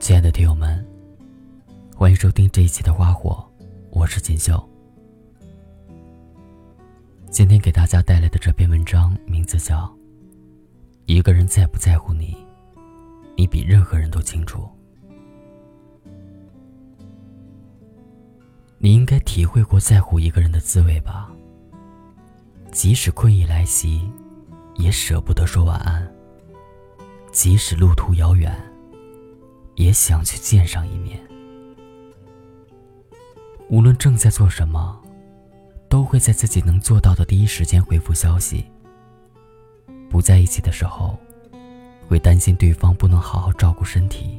[0.00, 0.82] 亲爱的听友们，
[1.94, 3.46] 欢迎收听这一期的《花火》，
[3.90, 4.58] 我是锦绣。
[7.30, 9.84] 今天给大家带来的这篇文章名字叫
[11.04, 12.34] 《一个人在不在乎你，
[13.36, 14.66] 你比任何人都清楚》。
[18.78, 21.30] 你应该体会过在乎一个人的滋味吧？
[22.72, 24.10] 即使困意来袭，
[24.76, 26.02] 也舍不得说晚安；
[27.30, 28.58] 即使路途遥远，
[29.80, 31.18] 也想去见上一面。
[33.70, 35.00] 无论正在做什么，
[35.88, 38.62] 都会在自己能做到的第一时间回复消息。
[40.10, 41.18] 不在一起的时候，
[42.06, 44.38] 会担心对方不能好好照顾身体。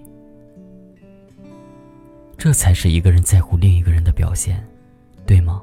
[2.38, 4.64] 这才是一个人在乎另一个人的表现，
[5.26, 5.60] 对吗？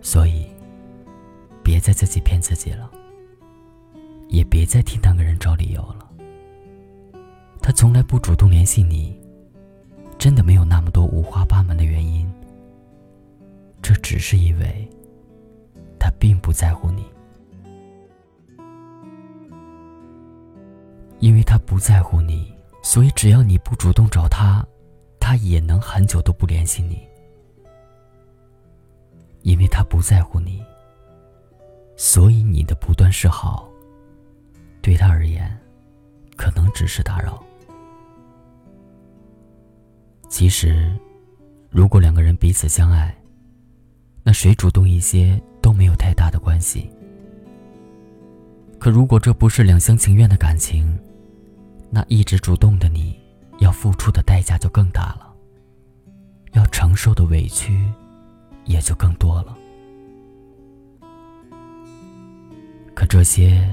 [0.00, 0.46] 所以，
[1.62, 2.90] 别再自己骗自己了，
[4.28, 6.08] 也别再替那个人找理由了。
[7.62, 9.16] 他从来不主动联系你，
[10.18, 12.30] 真的没有那么多五花八门的原因。
[13.80, 14.88] 这只是因为，
[15.98, 17.04] 他并不在乎你，
[21.20, 24.66] 因为他不在乎你，所以只要你不主动找他。
[25.24, 27.00] 他也能很久都不联系你，
[29.42, 30.60] 因为他不在乎你，
[31.96, 33.70] 所以你的不断示好，
[34.82, 35.56] 对他而言，
[36.36, 37.42] 可能只是打扰。
[40.32, 40.90] 其实，
[41.68, 43.14] 如果两个人彼此相爱，
[44.22, 46.90] 那谁主动一些都没有太大的关系。
[48.78, 50.98] 可如果这不是两厢情愿的感情，
[51.90, 53.20] 那一直主动的你。
[53.58, 55.32] 要付出的代价就更大了，
[56.54, 57.80] 要承受的委屈
[58.64, 59.56] 也就更多了。
[62.92, 63.68] 可这些，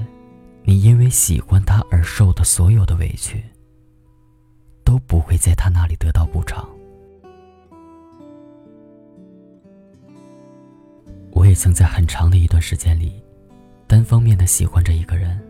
[0.62, 3.42] 你因为喜欢他而受的所有的委屈，
[4.90, 6.68] 都不会在他那里得到补偿。
[11.30, 13.22] 我也曾在很长的一段时间里，
[13.86, 15.40] 单方面的喜欢着一个人。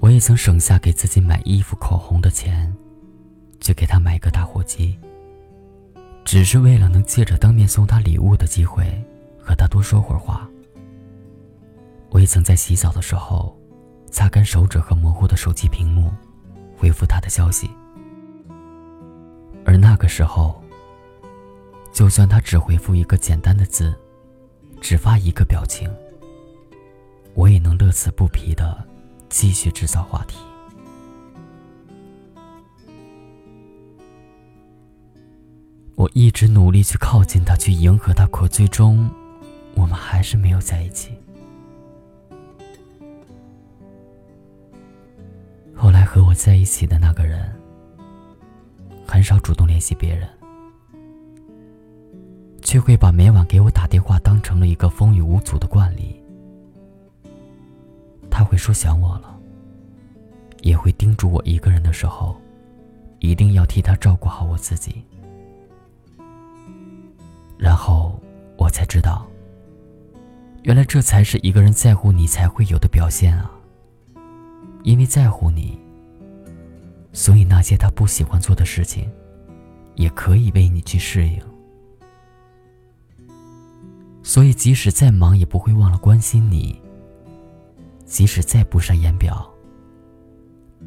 [0.00, 2.74] 我也曾省下给自己买衣服、口红的钱，
[3.60, 4.98] 去给他买个打火机，
[6.24, 8.84] 只是为了能借着当面送他礼物的机会，
[9.38, 10.50] 和他多说会儿话。
[12.10, 13.56] 我也曾在洗澡的时候，
[14.10, 16.10] 擦干手指和模糊的手机屏幕，
[16.78, 17.68] 回复他的消息。
[19.64, 20.62] 而那个时候，
[21.92, 23.94] 就算他只回复一个简单的字，
[24.80, 25.90] 只发一个表情，
[27.34, 28.86] 我也能乐此不疲的。
[29.30, 30.38] 继续制造话题。
[35.96, 39.10] 我一直努力去靠近他，去迎合他，可最终，
[39.74, 41.10] 我们还是没有在一起。
[46.08, 47.54] 和我在一起的那个人，
[49.06, 50.26] 很少主动联系别人，
[52.62, 56.18] 却会把每晚给我打电话当成了一个风雨无阻的惯例。
[58.30, 59.38] 他会说想我了，
[60.62, 62.40] 也会叮嘱我一个人的时候，
[63.18, 65.04] 一定要替他照顾好我自己。
[67.58, 68.18] 然后
[68.56, 69.26] 我才知道，
[70.62, 73.50] 原来这才是一个人在乎你才会有的表现啊。
[74.84, 75.78] 因为在乎你，
[77.12, 79.10] 所以那些他不喜欢做的事情，
[79.94, 81.40] 也可以为你去适应。
[84.22, 86.80] 所以即使再忙，也不会忘了关心你。
[88.04, 89.48] 即使再不善言表，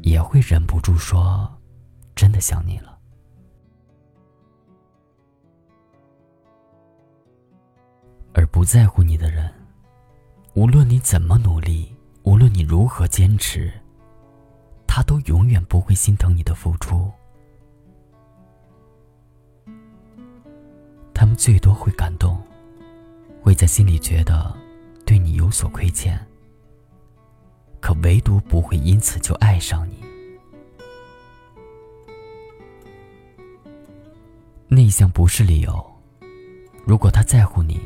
[0.02, 1.50] 也会忍不住说
[2.14, 2.92] ：“真的想你了。”
[8.32, 9.52] 而不在乎你的人，
[10.54, 13.72] 无论你怎么努力，无论你如何坚持，
[14.94, 17.10] 他都永远不会心疼你的付出。
[21.14, 22.38] 他们最多会感动，
[23.40, 24.54] 会在心里觉得
[25.06, 26.20] 对你有所亏欠。
[27.80, 30.04] 可唯独不会因此就爱上你。
[34.68, 35.90] 内向不是理由，
[36.84, 37.80] 如果他在乎你，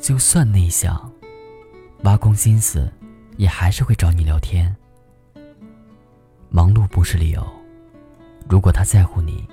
[0.00, 1.08] 就算内向，
[2.02, 2.92] 挖空心思，
[3.36, 4.74] 也还是会找你聊天。
[6.50, 7.46] 忙碌不是理由，
[8.48, 9.46] 如果他在乎你，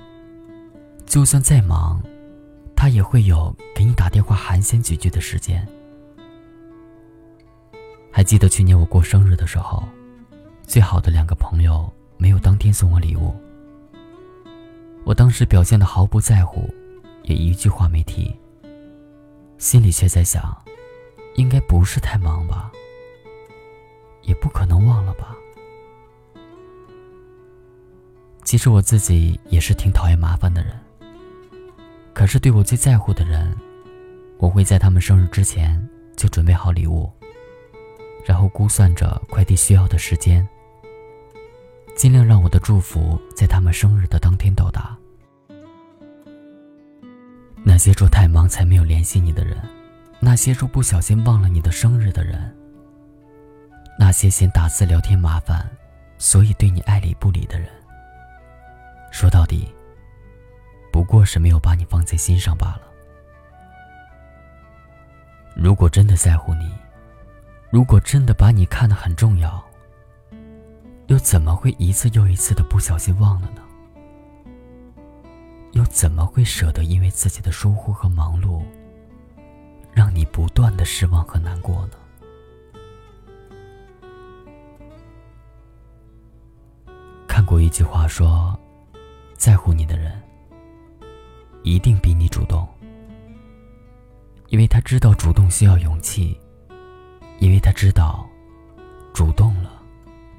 [1.04, 2.02] 就算再忙，
[2.74, 5.66] 他也会有给你打电话寒暄几句的时间。
[8.10, 9.86] 还记得去年我过生日的时候，
[10.62, 13.34] 最好的两个朋友没有当天送我礼物。
[15.04, 16.68] 我当时表现的毫不在乎，
[17.24, 18.34] 也一句话没提。
[19.58, 20.56] 心里却在想，
[21.34, 22.72] 应该不是太忙吧，
[24.22, 25.36] 也不可能忘了吧。
[28.46, 30.72] 其实我自己也是挺讨厌麻烦的人。
[32.14, 33.52] 可是对我最在乎的人，
[34.38, 35.76] 我会在他们生日之前
[36.16, 37.10] 就准备好礼物，
[38.24, 40.46] 然后估算着快递需要的时间，
[41.96, 44.96] 尽量让我的祝福在他们生日的当天到达。
[47.64, 49.60] 那些说太忙才没有联系你的人，
[50.20, 52.56] 那些说不小心忘了你的生日的人，
[53.98, 55.68] 那些嫌打字聊天麻烦，
[56.16, 57.68] 所以对你爱理不理的人，
[59.16, 59.66] 说到底，
[60.92, 62.82] 不过是没有把你放在心上罢了。
[65.54, 66.70] 如果真的在乎你，
[67.70, 69.64] 如果真的把你看得很重要，
[71.06, 73.62] 又怎么会一次又一次的不小心忘了呢？
[75.72, 78.62] 又怎么会舍得因为自己的疏忽和忙碌，
[79.94, 81.96] 让你不断的失望和难过呢？
[87.26, 88.54] 看过一句话说，
[89.36, 90.20] 在乎你的人，
[91.62, 92.66] 一定比你主动，
[94.48, 96.38] 因为他知道主动需要勇气，
[97.38, 98.26] 因为他知道，
[99.12, 99.82] 主动了，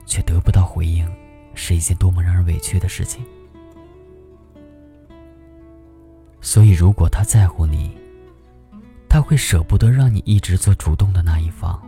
[0.06, 1.08] 却得不到回应，
[1.54, 3.24] 是一件多么让人委屈的事情。
[6.42, 7.96] 所以，如果他在乎你，
[9.08, 11.82] 他会舍不得让你一直做主动的那一方。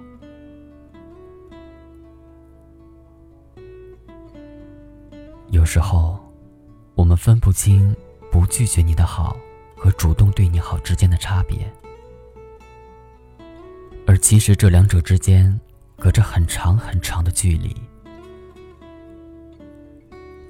[5.50, 6.20] 有时候，
[7.00, 7.96] 我们分不清
[8.30, 9.38] 不拒绝你的好
[9.74, 11.66] 和主动对你好之间的差别，
[14.06, 15.58] 而其实这两者之间
[15.96, 17.74] 隔着很长很长的距离。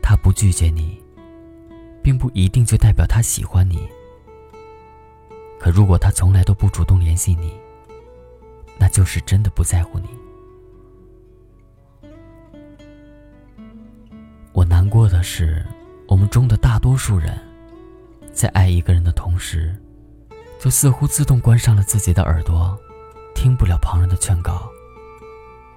[0.02, 1.00] 他不拒绝你，
[2.02, 3.88] 并不一定就代表他喜欢你。
[5.60, 7.54] 可如果他从来都不主动联系你，
[8.80, 10.08] 那就是真的不在乎你。
[14.52, 15.64] 我难过的是，
[16.10, 17.40] 我们中的大多数人，
[18.34, 19.76] 在爱一个人的同时，
[20.60, 22.76] 就似乎自动关上了自己的耳朵，
[23.36, 24.68] 听不了旁人的劝告，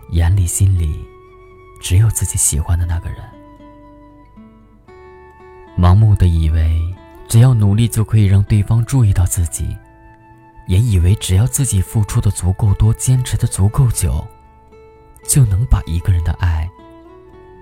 [0.09, 1.07] 眼里心里
[1.83, 3.19] 只有自己喜欢的那个人，
[5.79, 6.83] 盲目的以为。
[7.29, 9.75] 只要努力就可以让对方注意到自己，
[10.67, 14.23] 也以为只要自己付出的足够多，坚持的足够久，
[15.27, 16.69] 就能把一个人的爱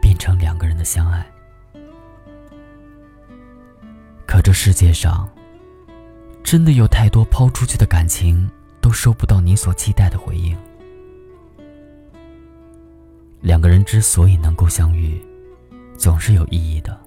[0.03, 1.25] 变成两个人的相爱。
[4.51, 5.31] 这世界上，
[6.43, 8.51] 真的有太多抛出去的感情
[8.81, 10.59] 都收不到你所期待的回应。
[13.41, 15.25] 两个人之所以能够相遇，
[15.97, 17.01] 总是有意义的。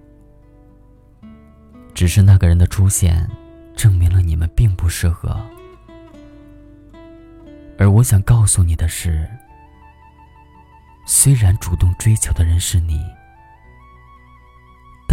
[1.93, 3.29] 只是那个人的出现，
[3.75, 5.37] 证明了你们并不适合。
[7.77, 9.29] 而我想告诉你的是，
[11.05, 13.01] 虽然主动追求的人是你，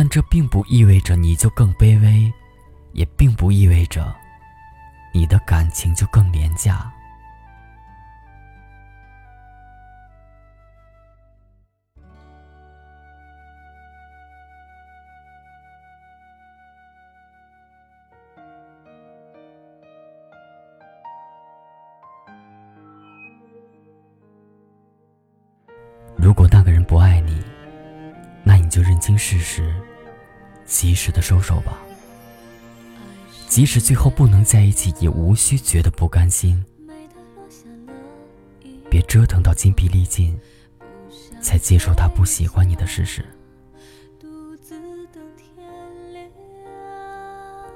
[0.02, 2.32] 但这并不意味着你就更卑微，
[2.94, 4.16] 也并不意味着
[5.12, 6.90] 你的感情就更廉价。
[26.16, 27.44] 如果那个人不爱你，
[28.42, 29.74] 那你就认清事实，
[30.70, 31.76] 及时的收手吧。
[33.48, 36.64] 即使最后不能在一起，也无需觉得不甘心。
[38.88, 40.38] 别折腾到筋疲力尽，
[41.42, 43.24] 才接受他不喜欢你的事实。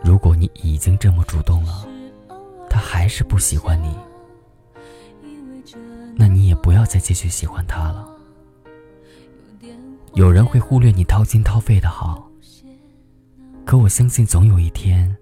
[0.02, 1.86] 如果你已经这么主动了，
[2.70, 3.96] 他还是不喜欢你，
[6.14, 8.08] 那你也不要再继续喜欢他了。
[10.14, 12.23] 有人会忽略你掏心掏肺的好，
[13.74, 15.16] 可我相信总有一天，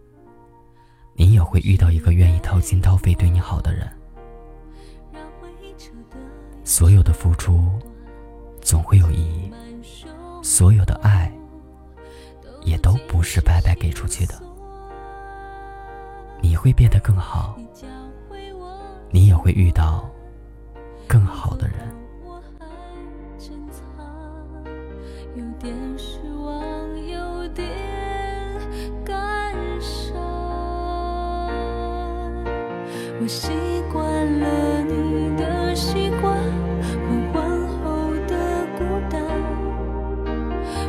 [1.15, 3.91] 你也会遇到一个愿意掏心掏肺对你好的人。
[6.63, 7.67] 所有的付出，
[8.61, 9.51] 总会有意义；
[10.43, 11.33] 所有的爱，
[12.61, 14.35] 也都不是白白给出去的。
[16.43, 17.59] 你会变得更好，
[19.11, 20.07] 你也会遇到
[21.09, 21.91] 更好的人。
[33.23, 33.53] 我习
[33.93, 34.03] 惯
[34.41, 36.37] 了你的习惯
[37.07, 39.23] 狂欢后的孤单。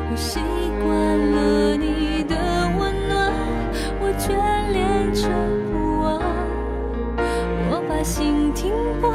[0.09, 0.39] 我习
[0.81, 0.89] 惯
[1.31, 2.35] 了你的
[2.79, 3.31] 温暖
[4.01, 4.33] 我眷
[4.71, 5.29] 恋着
[5.71, 6.23] 不忘
[7.69, 9.13] 我把心停泊